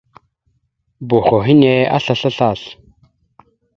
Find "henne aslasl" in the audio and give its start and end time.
1.47-2.27